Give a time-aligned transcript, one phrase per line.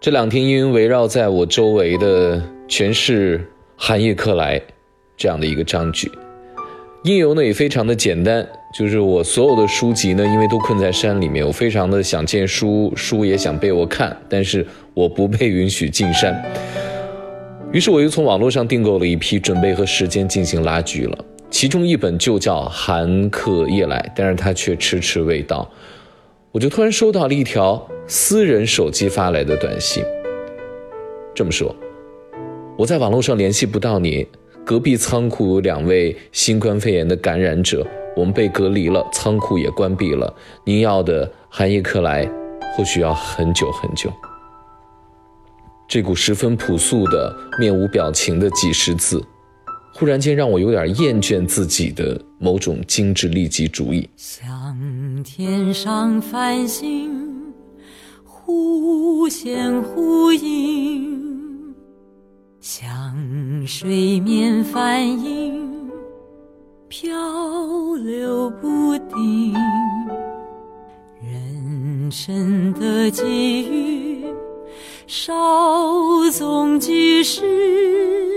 [0.00, 4.58] 这两天，因为围绕在我周围的全是寒夜客来
[5.14, 6.10] 这样的一个章句，
[7.04, 16.34] 因由呢也非常的简单，就是我所有的书籍呢，因为都困在山里面，我非常的想见书，书也想被我看，但是我不被允许进山，
[17.70, 21.18] 于是我又从网络上订购了一批，准备和时间进行拉锯了。
[21.50, 25.70] 其中一本就叫《寒客夜来》，但是它却迟迟未到。
[26.52, 30.04] 我就突然收到了一条私人手机发来的短信，
[31.32, 31.74] 这么说
[32.76, 34.26] ：“我在网络上联系不到你，
[34.64, 37.86] 隔壁仓库有两位新冠肺炎的感染者，
[38.16, 40.34] 我们被隔离了，仓库也关闭了。
[40.64, 42.28] 您要的寒夜客来，
[42.76, 44.12] 或许要很久很久。”
[45.86, 49.24] 这股十分朴素的、面无表情的几十字。
[50.00, 54.08] 忽然间让我有点厌倦自己的某种精致利己主义。
[54.16, 57.52] 像天上繁星，
[58.24, 61.74] 忽现忽隐；
[62.62, 63.14] 像
[63.66, 65.70] 水面帆影，
[66.88, 67.12] 漂
[67.96, 69.52] 流不定。
[71.22, 74.24] 人生的际遇，
[75.06, 78.29] 稍纵即逝。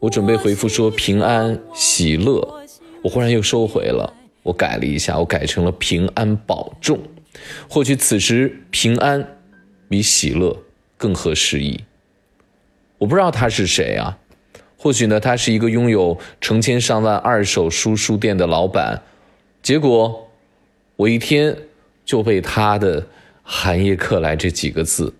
[0.00, 2.62] 我准备回复说平安喜乐，
[3.02, 7.00] 我忽然又收回了，我改了一下，我改成了平安保重。
[7.68, 9.38] 或许此时平安
[9.88, 10.56] 比喜乐
[10.96, 11.80] 更合时宜。
[12.98, 14.18] 我不知道他是谁啊？
[14.76, 19.02] 或许呢，他是一个拥有成千上万二手书书店的老板。
[19.60, 20.30] 结果
[20.94, 21.56] 我一天
[22.04, 23.04] 就被他的
[23.42, 25.12] “寒夜客来”这几个字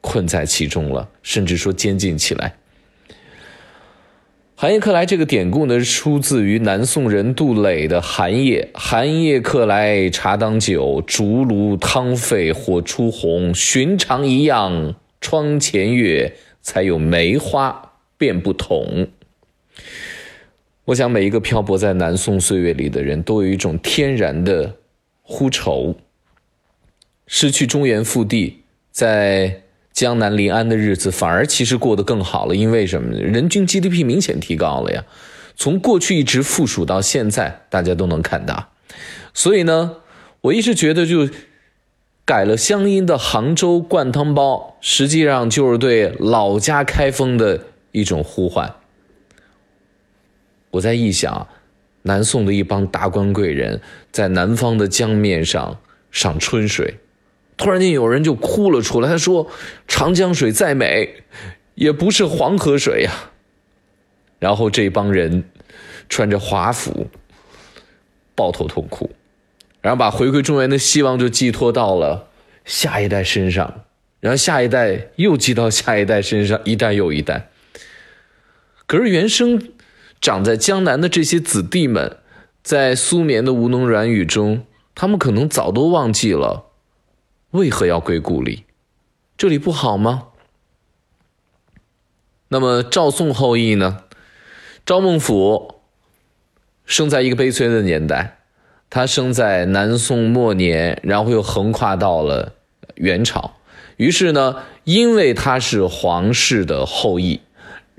[0.00, 2.56] 困在其中了，甚至说监禁起来。
[4.60, 8.68] 寒夜客来这个典故呢，出自于南宋人杜磊的《寒夜》。
[8.78, 13.54] 寒夜客来茶当酒，竹炉汤沸火初红。
[13.54, 19.08] 寻常一样窗前月，才有梅花变不同。
[20.84, 24.76] 我想每一个漂泊在南宋岁月里的人都有一种天然的
[25.22, 25.96] 呼愁，
[27.26, 28.58] 失去中原腹地，
[28.90, 29.62] 在。
[30.00, 33.12] 江南临安的日子反而其实过得更好了，因为什么？
[33.18, 35.04] 人均 GDP 明显提高了呀，
[35.56, 38.72] 从过去一直附属到现在，大家都能看到。
[39.34, 39.96] 所以呢，
[40.40, 41.28] 我一直觉得就
[42.24, 48.76] 改了乡音的杭州灌汤包，实际上就是对老家开封的一种呼唤。
[50.70, 51.46] 我在臆想，
[52.04, 55.78] 南宋的一帮达官贵人在南方的江面上
[56.10, 56.94] 赏春水。
[57.60, 59.08] 突然间，有人就哭了出来。
[59.08, 59.46] 他说
[59.86, 61.16] ：“长江水再美，
[61.74, 63.12] 也不是黄河水呀。”
[64.40, 65.44] 然后这帮人
[66.08, 67.08] 穿着华服，
[68.34, 69.10] 抱头痛哭，
[69.82, 72.30] 然后把回归中原的希望就寄托到了
[72.64, 73.84] 下一代身上，
[74.20, 77.50] 然后下一代又寄到下一代身上，一代又一代。
[78.86, 79.70] 可是原生
[80.18, 82.16] 长在江南的这些子弟们，
[82.62, 86.69] 在苏绵的吴侬软语中，他们可能早都忘记了。
[87.52, 88.64] 为何要归故里？
[89.36, 90.28] 这里不好吗？
[92.48, 94.04] 那么赵宋后裔呢？
[94.86, 95.80] 赵孟俯
[96.84, 98.38] 生在一个悲催的年代，
[98.88, 102.54] 他生在南宋末年，然后又横跨到了
[102.94, 103.56] 元朝。
[103.96, 107.40] 于是呢，因为他是皇室的后裔。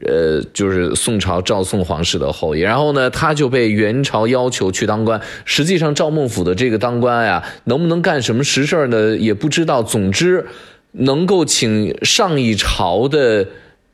[0.06, 5.22] 呃，就是宋朝赵宋皇室的后裔，然后呢，他就被元朝要求去当官。
[5.46, 9.16] 实际上，赵孟俯的这个当官呀，能不能干什么实事呢？
[9.16, 9.84] 也不知道。
[9.84, 10.48] 总之，
[10.94, 13.48] 能够请上一朝的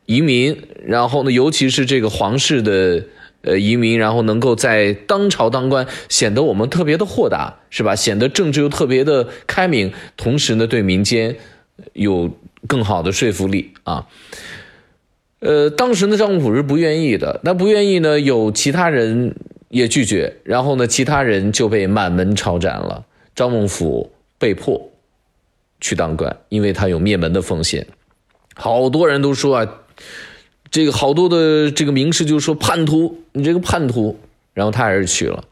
[0.05, 3.03] 移民，然后呢，尤其是这个皇室的
[3.41, 7.95] 呃移民，然后能够在当朝当官，显得我们特别的豁达，是吧？
[7.95, 11.35] 显得政治又特别的开明，同时呢，对民间
[11.91, 12.31] 有
[12.65, 14.05] 更好的说服力啊。
[15.47, 17.39] 呃，当时呢，赵孟俯是不愿意的。
[17.41, 19.33] 那不愿意呢，有其他人
[19.69, 23.05] 也拒绝，然后呢，其他人就被满门抄斩了。
[23.33, 24.91] 赵孟俯被迫
[25.79, 27.87] 去当官，因为他有灭门的风险。
[28.55, 29.65] 好多人都说啊，
[30.69, 34.19] 这个好多的这个名士就说叛徒，你这个叛徒。
[34.53, 35.45] 然后他还是去了。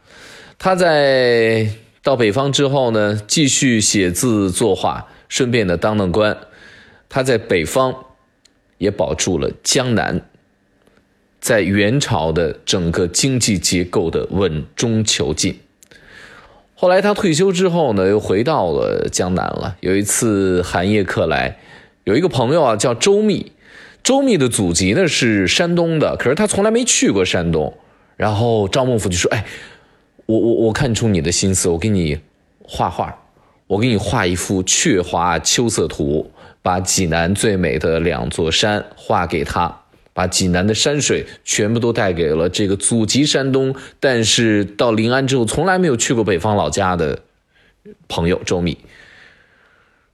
[0.60, 1.70] 他在
[2.04, 6.36] 到北方之后呢，继续写字作画，顺便的当当官。
[7.08, 7.96] 他在北方。
[8.78, 10.22] 也保住了江南
[11.40, 15.60] 在元朝的整个经济结构的稳中求进。
[16.74, 19.78] 后来他退休之后呢，又回到了江南了。
[19.80, 21.58] 有一次寒夜客来，
[22.04, 23.52] 有一个朋友啊叫周密，
[24.04, 27.78] 周密的祖籍呢是山东的，可是他从来没去过山东。
[28.18, 29.46] 然后赵孟俯就说：“哎，
[30.26, 32.20] 我我我看出你的心思，我给你
[32.62, 33.22] 画画。”
[33.68, 36.32] 我给你画一幅鹊华秋色图，
[36.66, 39.82] 把济南最美的两座山画给他，
[40.14, 47.20] 把济南的山水全部都带给了这个祖籍山东，但是到临安之后从来没有去过北方老家的
[48.08, 48.80] 朋友周密。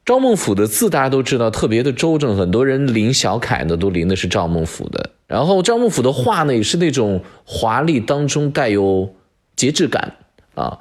[0.04, 5.12] 赵孟俯的字大家都知道，特别的周正，很多人临小楷呢都临的是赵孟俯的。
[5.28, 9.16] 然后赵孟俯的画呢也是那种华丽当中带有
[9.56, 10.18] 节制感
[10.56, 10.80] 啊。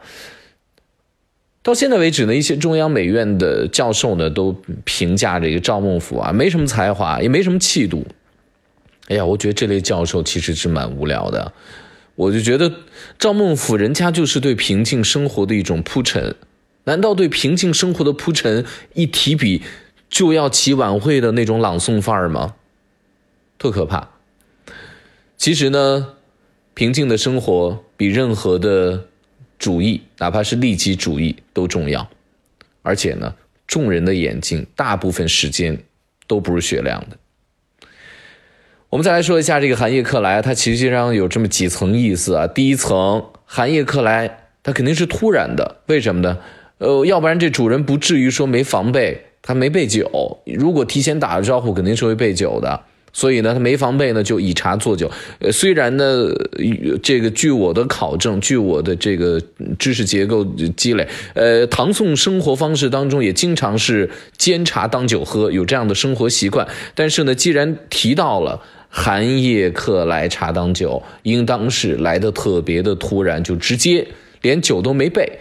[1.63, 8.07] 到现在为止呢，一些中央美院的教授呢都评价这个赵孟俯啊，没什么才华，也没什么气度。
[9.09, 11.53] 哎呀，我觉得这类教授其实是蛮无聊的。
[12.15, 12.73] 我就觉得
[13.19, 16.35] 赵孟俯人家就是对平静生活的一种铺陈。
[16.85, 18.65] 难道对平静生活的铺陈
[18.95, 19.63] 一提笔
[20.09, 22.55] 就要起晚会的那种朗诵范儿吗？
[23.59, 24.09] 特可怕。
[25.37, 26.15] 其实呢，
[26.73, 29.09] 平静的生活比任何的
[29.61, 32.09] 主义，哪怕是利己主义都重要。
[32.83, 33.35] 而且呢，
[33.67, 35.79] 众人的眼睛大部分时间
[36.27, 37.17] 都不是雪亮的。
[38.89, 42.47] 我们再来说一下这个寒夜客来，它其实上有这么几层意思啊。
[42.47, 46.39] 第一层，寒夜客来，它肯定是突然的，为什么呢？
[46.79, 50.39] 呃，要不然这主人不至于说没防备，他没备酒。
[50.47, 52.83] 如果提前打了招呼，肯定是会备酒的。
[53.13, 55.11] 所以呢，他没防备呢，就以茶作酒。
[55.41, 56.29] 呃，虽然呢，
[57.03, 59.41] 这个据我的考证，据我的这个
[59.79, 60.45] 知识结构
[60.77, 66.67] 积累，呃，唐宋生活方式当中也经常是煎茶当酒喝，有这样的生活习惯。
[66.95, 74.07] 但是呢，既然提到了寒夜客来茶当酒，应当是来的特别的突然，就直接
[74.43, 75.39] 连酒都没备。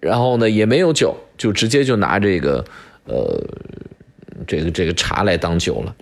[0.00, 2.64] 然后呢，也没有酒，就直接就拿这个，
[3.04, 3.40] 呃，
[4.46, 5.94] 这个这个茶来当酒了。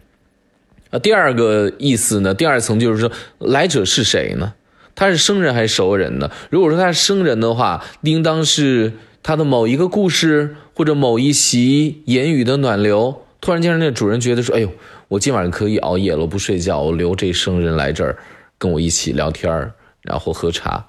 [0.90, 4.54] 啊，第二个意思呢，第二层就是说，来者是谁呢？
[4.94, 6.30] 他是生人还是熟人呢？
[6.50, 8.92] 如果说他是生人的话，应当是
[9.22, 14.70] 他的某一个故事或者某一席言语的暖流，突然间让那主人觉得说，哎呦，
[15.08, 18.18] 我今晚可以熬夜了，我不睡觉，我留这生人来这儿
[18.58, 19.72] 跟我一起聊天
[20.02, 20.84] 然后喝茶。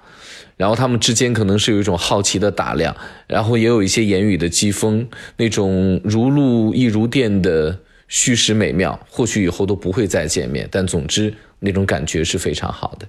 [0.57, 2.95] 然后他们之间可能是有一种好奇的打量，
[3.27, 5.07] 然后也有一些言语的讥讽，
[5.38, 7.80] 那种如露亦如电的
[8.12, 9.00] 虚实美妙。
[9.10, 13.08] 或许以后都不会再见面，但总之那种感觉是非常好的。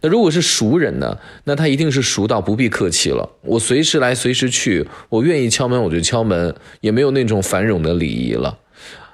[0.00, 1.18] 那如果是熟人呢？
[1.44, 8.58] 那他一定是熟到不必客气了，我随时来，随时去，我愿意敲门我就敲门，也没有那种繁冗的礼仪了。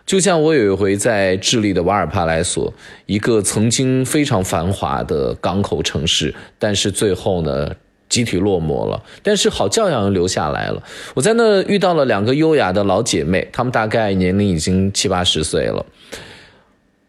[0.04, 2.70] 就像我有一回在智利的瓦尔帕莱索，
[3.06, 7.74] 一个曾经非常繁华的港口城市，但是最后呢，
[8.14, 9.02] 集体落寞了。
[9.22, 10.82] 但是好教养留下来了。
[11.14, 15.84] 我在那遇到了两个优雅的老姐妹，她们大概年龄已经七八十岁了。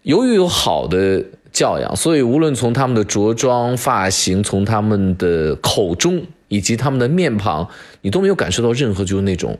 [0.01, 7.69] 由于有好的教养，所以无论从她们的着装、发型，从她们的口中以及她们的面庞，
[8.01, 9.57] 你都没有感受到任何就是那种。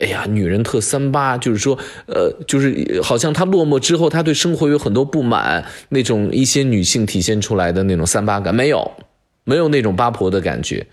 [0.00, 8.90] 哎呀，女人特三八，就是说，呃，就是好像她落寞之后，她对生活有很多不满，那种一些女性体现出来的那种三八感没有，
[9.44, 10.86] 没有那种八婆的感觉。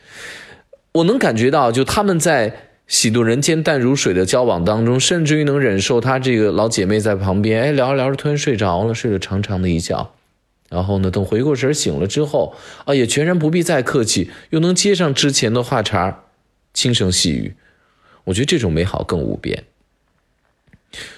[0.94, 2.54] 我能感觉到，就他们在
[2.86, 10.14] 喜度人间淡如水的交往当中，甚至于能忍受她这个老姐妹在旁边，哎，聊着聊着突然睡着了，睡了长长的一觉，
[10.70, 12.54] 然后呢，等回过神醒了之后，
[12.84, 16.26] 啊，也全然不必再客气，又能接上之前的话茬，
[16.74, 17.56] 轻声细语。
[18.26, 19.64] 我觉得这种美好更无边。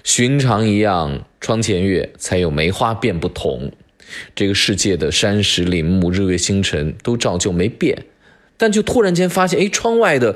[0.04, 3.72] 寻常一样，窗前月，才有梅花变不同。
[4.36, 8.06] 这个世界的山石林木、日月星辰都照旧没变，
[8.58, 10.36] 但就突然间发现，哎，窗外的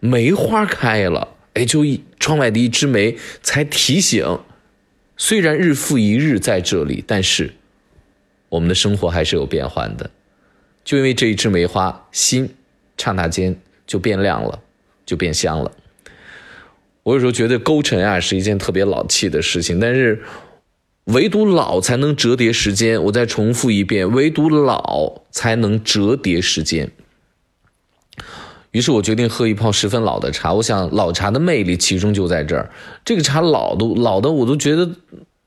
[0.00, 1.34] 梅花开了。
[1.54, 4.40] 哎，就一窗外的一枝梅，才提醒，
[5.16, 7.54] 虽然日复一日在这里，但是
[8.50, 10.10] 我们的生活还是有变换的。
[10.84, 12.54] 就因为这一枝梅花，心
[12.98, 14.60] 刹那间就变亮了，
[15.06, 15.72] 就变香了。
[17.02, 20.20] 我有时候觉得勾陈啊是一件特别老气的事情，但是
[21.06, 23.02] 唯独老才能折叠时间。
[23.04, 26.90] 我再重复一遍，唯独老才能折叠时间。
[28.72, 30.52] 于是我决定喝一泡十分老的茶。
[30.52, 32.70] 我想老茶的魅力其中就在这儿。
[33.04, 34.90] 这个茶老都老的，我都觉得，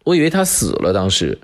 [0.06, 0.94] 我以为它死了。
[0.94, 1.38] 当时，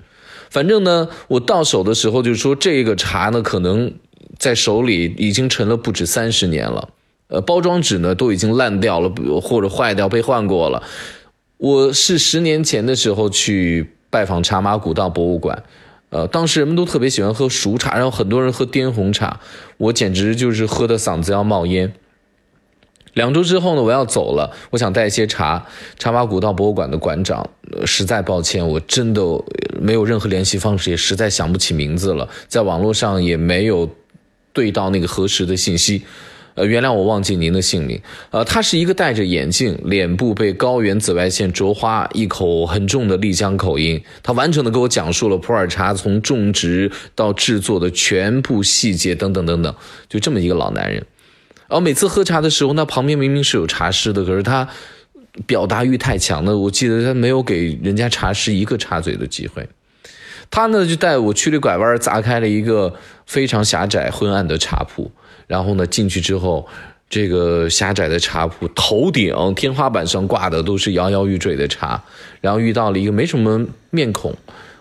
[0.50, 3.92] 反正呢，我到手的时候就说这个茶呢，可能
[4.38, 6.88] 在手里已经陈了不止三十年了。
[7.28, 10.82] 呃，包装纸呢都已经烂掉了，或者坏掉被换过了。
[11.58, 15.62] 我是十年前的时候去拜访茶马古道博物馆，
[16.10, 19.40] 呃，当时人们都特别喜欢喝熟茶，然后很多人喝滇红茶，
[19.76, 21.92] 我简直就是喝的嗓子要冒烟。
[23.14, 25.66] 两周之后呢，我要走了，我想带一些茶。
[25.98, 27.48] 茶马古道博物馆的馆长，
[27.86, 29.22] 实在抱歉，我真的
[29.80, 33.88] 没有任何联系方式，也实在想不起名字了，在网络上也没有
[34.52, 36.02] 对到那个核实的信息。
[36.56, 38.00] 呃，原谅我忘记您的姓名。
[38.30, 44.02] 呃，他是一个戴着眼镜，脸部被高原紫外线灼花，一口很重的丽江口音。
[44.22, 49.74] 他完整的给我讲述了普洱茶从种植到制作的全部细节，等等等等。
[50.08, 51.04] 就这么一个老男人。
[51.68, 54.66] 然后每次喝茶的时候，那旁边明明是有茶师的，可是他
[55.46, 56.56] 表达欲太强了。
[56.56, 59.68] 我记得他没有给人家茶师一个插嘴的机会。
[60.50, 62.94] 他呢就带我曲里拐弯，砸开了一个
[63.26, 65.10] 非常狭窄昏暗的茶铺。
[65.46, 66.66] 然后呢，进去之后，
[67.08, 72.02] 这个狭窄的茶铺头顶天花板上挂的都是摇摇欲坠的茶。
[72.40, 74.34] 然后遇到了一个没什么面孔，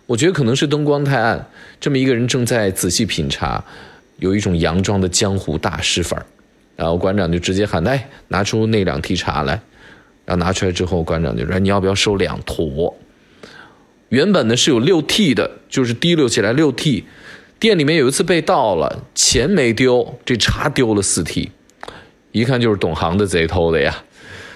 [0.05, 1.47] 我觉得可能是灯光太暗，
[1.79, 3.63] 这么一个人正在仔细品茶，
[4.17, 6.25] 有一种佯装的江湖大师范儿。
[6.75, 9.61] 然后馆长就直接喊：“哎，拿出那两屉茶来。”
[10.25, 12.95] 然后拿出来之后，馆长就说：“你要不要收两坨？”
[14.09, 17.03] 原本呢是有六屉的，就是提溜起来六屉。
[17.65, 21.49] 店里面有一次被盗了，钱没丢，这茶丢了四屉，
[22.31, 24.03] 一看就是懂行的贼偷的呀。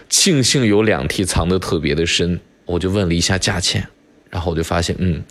[0.10, 3.84] 庆幸有两屉藏得特别的深，我就问了一下价钱，
[4.30, 5.24] 然后我就发现，嗯，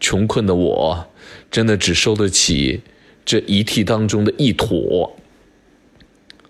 [0.00, 1.06] 穷困的我
[1.50, 2.80] 真的只收得起
[3.26, 5.14] 这一屉当中的一坨。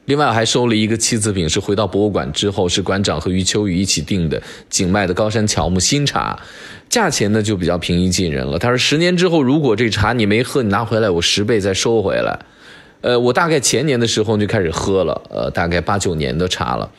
[0.09, 6.41] 另外还收了一个七字饼，是回到博物馆之后，是馆长和余秋雨一起订的景迈的高山乔木新茶，
[6.89, 8.59] 价钱呢就比较平易近人了。
[8.59, 12.39] 他说十年之后，如果这茶你没喝，你拿回来我十倍再收回来。
[13.03, 16.91] 呃，我大概前年的时候就开始喝了，呃，大概八九年的茶了，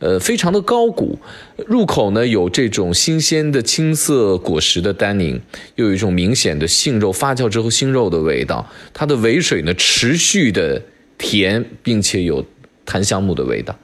[0.00, 1.18] 呃，非常的高古，
[1.66, 5.40] 入口呢有这种新鲜的青色果实的单宁，
[5.76, 10.82] 又有一种明显的杏肉发酵之后杏肉的味道，它的尾水呢持续的。
[11.20, 12.44] 甜，并且有
[12.84, 13.76] 檀香木的味道。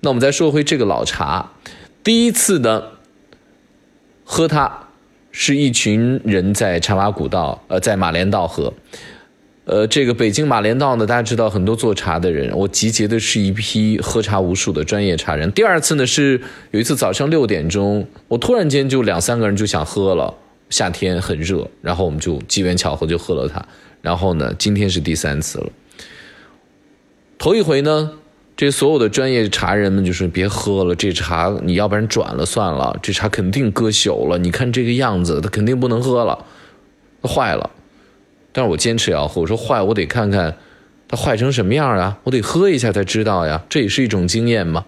[0.00, 1.52] 那我们再说回这个老茶，
[2.02, 2.82] 第一次呢
[4.24, 4.88] 喝它，
[5.30, 8.72] 是一群人在茶马古道，呃，在马连道喝。
[9.64, 15.52] 呃，这个北京马连道呢，大家知道很多做茶的人，我集结的是一批喝茶无数的专业茶人。
[15.52, 16.40] 第二次呢是
[16.72, 20.34] 有一次早上六点钟，我突然间就两三个人就想喝了，
[20.68, 23.64] 夏天很热，然后我们就机缘巧合就喝了它。
[24.00, 25.70] 然后呢，今天是第三次了。
[27.42, 28.12] 头一回呢，
[28.56, 34.38] 这所有的专业茶人们就说别喝了，这茶你要不然转了算了，这茶肯定搁朽了。
[34.38, 36.38] 你看这个样子，它肯定不能喝了，
[37.20, 37.68] 它坏了。
[38.52, 40.56] 但是我坚持要喝，我说坏我得看看
[41.08, 44.84] 它坏成什么样啊，我得喝一下才知道呀，这也是一种经验嘛。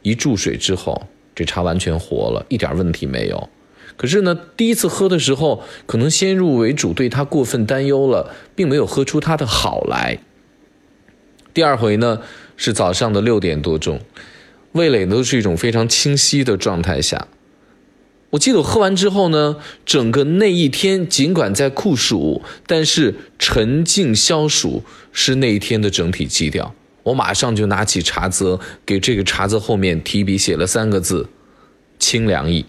[0.00, 1.02] 一注水之后，
[1.34, 3.50] 这茶完全活了，一点问题没有。
[3.98, 10.20] 可是呢，第一次喝的时候，可能先入为主，对它过分担忧了，并没有喝出它的好来。
[11.52, 12.20] 第二回呢
[12.56, 14.00] 是早上的六点多钟，
[14.72, 17.28] 味蕾都是一种非常清晰的状态下。
[18.30, 26.72] 我记得我喝完之后呢，整个那一天尽管在酷暑，但是沉静消暑是那一天的整体基调。
[27.02, 31.28] 我马上就拿起茶则，给这个茶则后面提笔写了三个字：
[31.98, 32.64] 清凉意。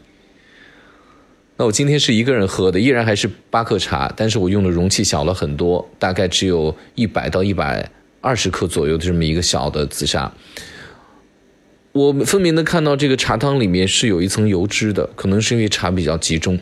[1.57, 7.91] 那我今天是一个人喝的，依然还是八克茶，但是我用的容器小了很多，大概只有一百到一百。
[8.21, 10.31] 二十克左右的这么一个小的紫砂，
[11.91, 16.59] 我分明的看到这个茶汤里面是有一层油脂的，可能是因为茶比较集中。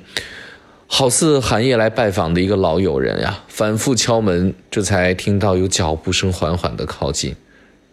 [0.88, 7.36] 好似寒夜来拜访的一个老友人呀，反复敲门，这才听到有脚步声缓缓的靠近。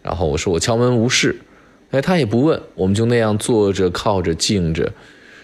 [0.01, 1.39] 然后我说我敲门无事，
[1.91, 4.93] 哎，他也不问，我们就那样坐着靠着静着，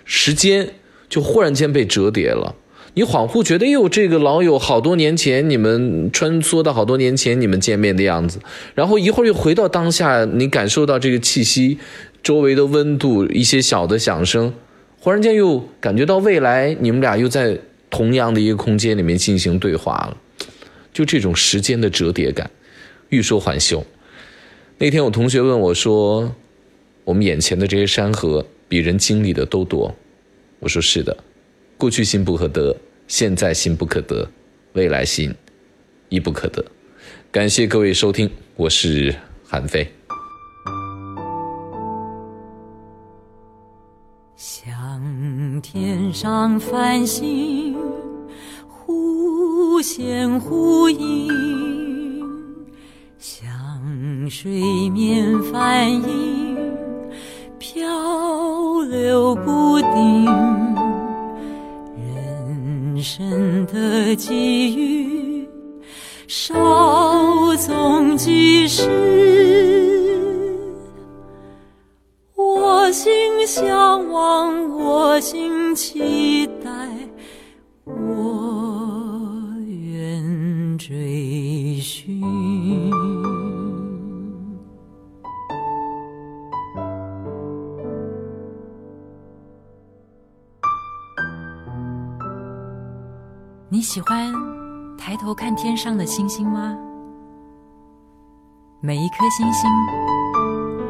[0.06, 0.70] 时间
[1.08, 2.56] 就忽然间被折叠了。
[2.96, 8.40] 你恍惚觉得，哟，这个老友好多年前你们穿梭到好多年前你们见面的样子，
[8.76, 11.80] 然后一会儿又回到当下，你感受到这个气息，
[12.22, 14.54] 周围的温度，一些小的响声，
[15.00, 17.58] 忽然间又感觉到未来，你们俩又在
[17.90, 20.18] 同样的一个空间里面进行对话了，
[20.94, 22.52] 就这种时间的折叠感，
[23.10, 23.84] 欲说还休。
[24.78, 26.36] 那天我同学问我说
[27.06, 29.96] ：“我们眼前的这些山河，比人经历的都多。”
[30.60, 31.18] 我说：“是的。”
[31.84, 32.74] 过去心不可得，
[33.10, 34.26] 现在心不可得，
[34.72, 35.36] 未来心
[36.08, 36.64] 亦不可得。
[37.30, 39.14] 感谢各位收听，我是
[39.46, 39.86] 韩飞。
[44.38, 47.76] 像天上繁星，
[48.70, 51.28] 忽现忽隐；
[53.20, 56.58] 像水面反影，
[57.60, 57.86] 漂
[58.84, 60.53] 流不定。
[63.04, 65.46] 生的机遇，
[66.28, 66.54] 稍
[67.58, 68.90] 纵即逝。
[72.36, 76.53] 我心向往，我心期待，
[93.84, 94.34] 喜欢
[94.98, 96.76] 抬头看天上的星星吗？
[98.80, 99.70] 每一颗星星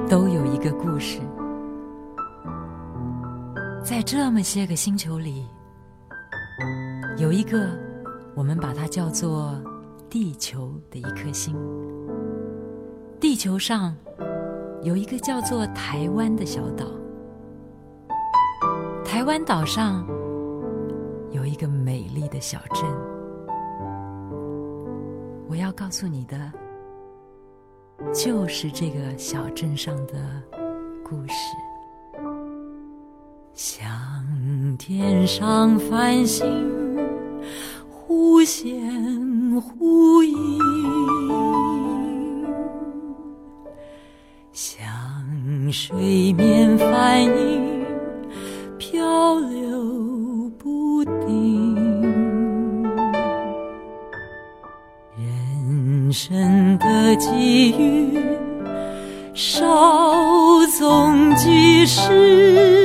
[0.07, 1.19] 都有一个故事，
[3.83, 5.47] 在这么些个星球里，
[7.17, 7.67] 有一个
[8.35, 9.59] 我们把它叫做
[10.07, 11.55] 地球的一颗星。
[13.19, 13.95] 地球上
[14.83, 16.85] 有一个叫做台湾的小岛，
[19.03, 20.05] 台湾岛上。
[21.34, 22.86] 有一个美丽的小镇，
[25.50, 26.52] 我要告诉你的，
[28.13, 30.13] 就是这个小镇上的
[31.04, 31.34] 故事。
[33.56, 33.84] 像
[34.78, 36.46] 天上繁星，
[37.90, 38.80] 忽现
[39.60, 40.38] 忽隐；
[44.52, 44.82] 像
[45.72, 47.52] 水面反影，
[57.24, 58.20] 际遇，
[59.34, 62.83] 稍纵即逝。